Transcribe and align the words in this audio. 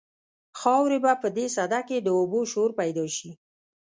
خاورې 0.59 0.97
به 1.03 1.13
په 1.21 1.27
دې 1.37 1.45
سده 1.55 1.81
کې 1.87 1.97
د 2.01 2.07
اوبو 2.19 2.39
شور 2.51 2.69
پیدا 2.79 3.05
شي. 3.15 3.31